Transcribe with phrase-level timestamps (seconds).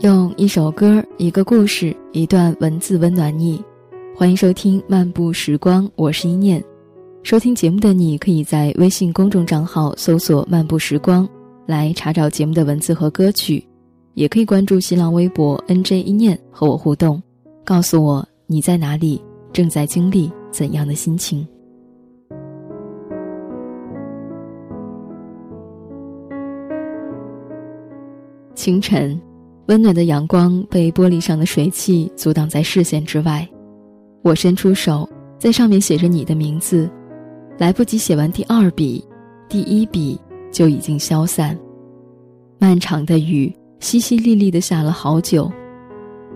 [0.00, 3.62] 用一首歌、一个故事、一段文字温暖你。
[4.16, 6.64] 欢迎收听《漫步时光》，我是一念。
[7.22, 11.28] 收听节目的你可以在微信公众账号搜索“漫步时光”
[11.68, 13.62] 来查找节目的文字和歌曲，
[14.14, 17.22] 也可以关注新浪微博 “nj 一念”和我互动，
[17.62, 19.22] 告诉我你在哪里，
[19.52, 21.46] 正在经历怎样的心情。
[28.54, 29.20] 清晨。
[29.70, 33.48] 温暖的阳光被玻璃上的水汽阻挡在视线之外，
[34.20, 36.90] 我伸出手，在上面写着你的名字，
[37.56, 39.04] 来不及写完第二笔，
[39.48, 40.20] 第一笔
[40.50, 41.56] 就已经消散。
[42.58, 43.46] 漫长的雨
[43.80, 45.48] 淅淅沥沥的下了好久，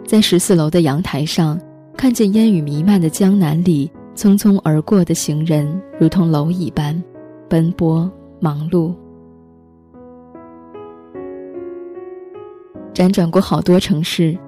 [0.06, 1.60] 在十四楼的阳台上，
[1.96, 7.02] 看见烟雨弥漫的江南里，匆匆而过的行人如同蝼蚁般，
[7.48, 8.94] 奔波忙碌。
[12.94, 14.38] 辗转过好多城市，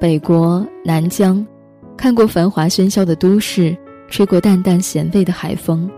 [0.00, 1.46] 北国、南疆，
[1.96, 3.76] 看过繁华喧嚣的都市，
[4.08, 5.88] 吹过淡淡咸味的海风，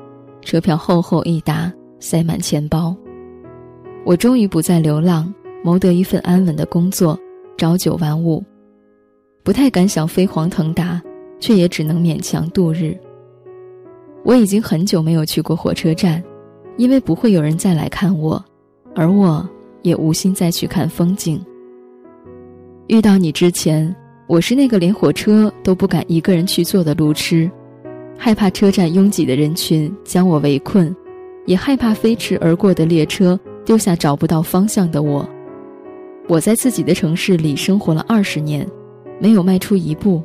[0.43, 2.95] 车票厚厚一沓，塞满钱包。
[4.05, 5.33] 我终于不再流浪，
[5.63, 7.19] 谋得一份安稳的工作，
[7.57, 8.45] 朝九晚五。
[9.43, 11.01] 不太敢想飞黄腾达，
[11.41, 12.95] 却也只能勉强度日。
[14.25, 16.23] 我已经很久没有去过火车站，
[16.77, 18.45] 因为不会有人再来看我，
[18.95, 19.49] 而我
[19.81, 21.43] 也无心再去看风景。
[22.87, 23.95] 遇到你之前，
[24.27, 27.51] 我是那个连火车都不敢一个人去坐的路痴，
[28.19, 30.95] 害怕车站拥挤的人群将我围困，
[31.47, 35.27] 也害怕飞驰而过的列车丢下找不到方向的我。
[36.29, 38.69] 我在自己的城市里生活了二十年，
[39.19, 40.23] 没有迈出一步。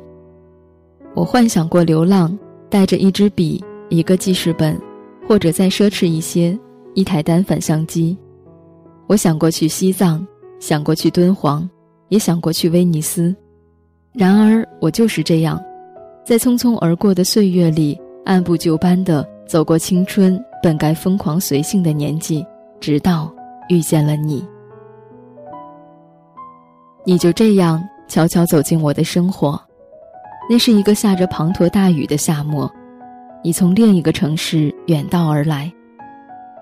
[1.14, 2.38] 我幻想过流浪，
[2.68, 4.78] 带着一支笔、一个记事本，
[5.26, 6.58] 或者再奢侈一些，
[6.92, 8.16] 一台单反相机。
[9.06, 10.26] 我想过去西藏，
[10.58, 11.68] 想过去敦煌。
[12.10, 13.34] 也想过去威尼斯，
[14.12, 15.58] 然而我就是这样，
[16.24, 22.44] 在匆匆而过的岁月里，按部就班地走过青春本该疯狂随性的年纪，
[22.80, 23.32] 直到
[23.68, 24.44] 遇见了你。
[27.06, 29.58] 你就这样悄悄走进我的生活，
[30.50, 32.68] 那是一个下着滂沱大雨的夏末，
[33.42, 35.72] 你从另一个城市远道而来，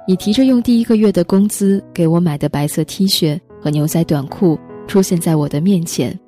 [0.06, 4.58] 你提着用第一个月的工资给我买的白色 T 恤和牛仔短裤。
[4.88, 6.18] 出现在我的面前。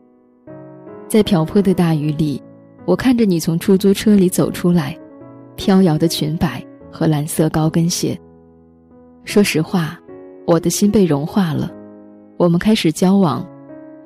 [1.08, 2.40] 在瓢泼的大雨里，
[2.84, 4.96] 我看着你从出租车里走出来，
[5.56, 8.16] 飘摇的裙摆和蓝色高跟鞋。
[9.24, 9.98] 说实话，
[10.46, 11.68] 我的心被融化了。
[12.36, 13.44] 我们开始交往，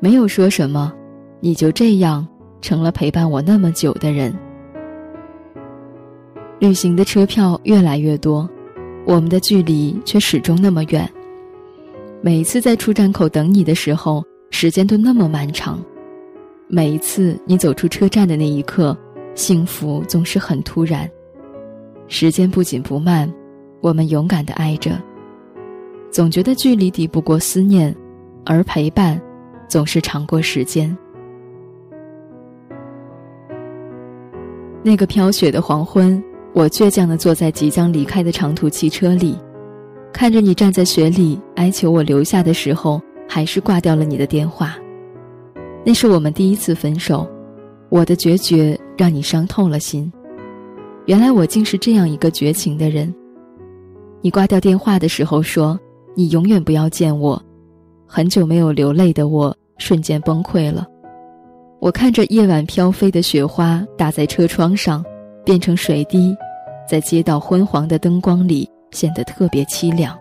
[0.01, 0.93] 没有说什么，
[1.41, 2.27] 你就这样
[2.63, 4.33] 成了陪伴我那么久的人。
[6.61, 8.49] 旅行的车票越来越多，
[9.05, 11.11] 我们的距离却始终那么远。
[12.23, 14.25] 每一次在出站口等你的时候。
[14.57, 15.85] 时间都那么漫长，
[16.69, 18.97] 每一次你走出车站的那一刻，
[19.35, 21.11] 幸福总是很突然。
[22.07, 23.29] 时间不紧不慢，
[23.81, 24.93] 我们勇敢的爱着。
[26.09, 27.93] 总觉得距离抵不过思念，
[28.45, 29.21] 而陪伴，
[29.67, 30.97] 总是长过时间。
[34.85, 36.23] 那个飘雪的黄昏，
[36.53, 39.37] 我倔强的坐在即将离开的长途汽车里，
[40.13, 43.03] 看着你站在雪里哀求我留下的时候。
[43.29, 44.77] 还是挂掉了你的电话。
[45.85, 47.29] 那是我们第一次分手，
[47.91, 50.11] 我的决绝让你伤透了心。
[51.07, 53.15] 原来我竟是这样一个绝情的人。
[54.23, 55.79] 你挂掉电话的时候说
[56.17, 57.41] ：“你永远不要见我。”
[58.09, 60.87] 很久没有流泪的我瞬间崩溃了。
[61.81, 65.05] 我看着夜晚飘飞的雪花打在车窗上，
[65.45, 66.35] 变成水滴，
[66.89, 70.17] 在街道昏黄的灯光里显得特别凄凉。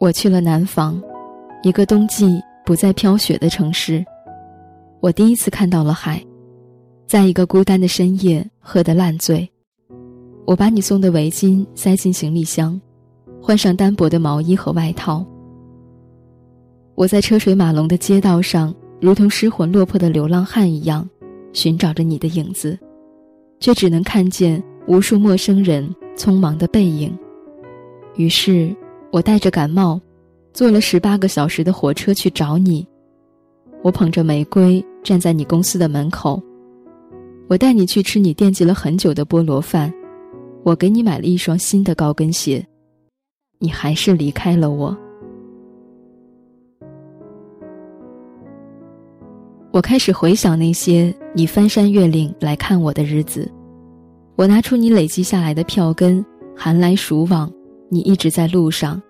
[0.00, 1.02] 我去了南方，
[1.64, 4.04] 一个冬季不再飘雪的城市。
[5.00, 6.24] 我第一次看到了海，
[7.04, 9.48] 在一个孤单的深夜喝得烂醉。
[10.46, 12.80] 我把你送的围巾塞进行李箱，
[13.42, 15.26] 换上单薄的毛衣和外套。
[16.94, 21.08] 我在车水马龙的街道上，如同失魂落魄的流浪汉一样，
[21.52, 22.78] 寻找着你的影子，
[23.58, 27.12] 却只能看见无数陌生人匆忙的背影。
[28.14, 28.72] 于是。
[29.10, 30.00] 我带着感冒，
[30.52, 32.86] 坐了十八个小时的火车去找你。
[33.82, 36.42] 我捧着玫瑰站在你公司的门口。
[37.48, 39.92] 我带你去吃你惦记了很久的菠萝饭。
[40.64, 42.64] 我给你买了一双新的高跟鞋。
[43.58, 44.96] 你还是离开了我。
[49.70, 53.50] 我开始回想那些你翻山越岭来看我的日子。
[54.36, 57.50] 我拿出你累积下来的票根，寒来暑往。
[57.88, 59.00] 你一直在路上，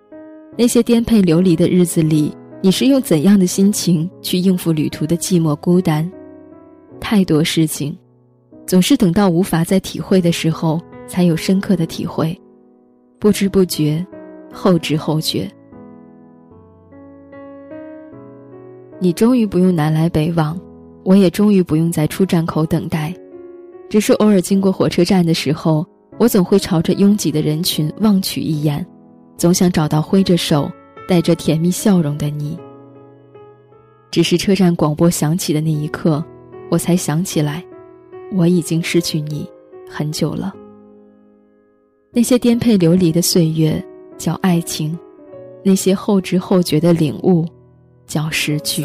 [0.57, 6.09] 那些颠沛流离的日子里，你是用怎样的心情去应付旅途的寂寞孤单？
[6.99, 7.97] 太多事情，
[8.65, 12.39] 总是等到无法再体会的时候，才有深刻的体会，
[13.19, 14.05] 不知不觉，
[14.51, 15.49] 后知后觉。
[18.99, 20.59] 你终于不用南来北往，
[21.03, 23.13] 我也终于不用在出站口等待。
[23.89, 25.85] 只是偶尔经过火车站的时候，
[26.19, 28.85] 我总会朝着拥挤的人群望去一眼，
[29.37, 30.69] 总想找到挥着手、
[31.07, 32.59] 带着甜蜜笑容的你。
[34.11, 36.23] 只是车站广播响起的那一刻，
[36.69, 37.65] 我才想起来，
[38.33, 39.49] 我已经失去你
[39.89, 40.53] 很久了。
[42.11, 43.83] 那些颠沛流离的岁月
[44.17, 44.97] 叫爱情，
[45.63, 47.45] 那些后知后觉的领悟。
[48.09, 48.83] 叫失去。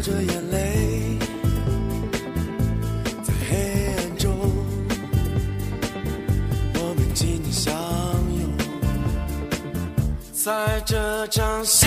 [0.00, 1.18] 流着眼泪
[3.22, 4.34] 在黑暗中
[6.74, 7.74] 我们紧紧相
[8.40, 8.50] 拥。
[10.32, 11.86] 在这场戏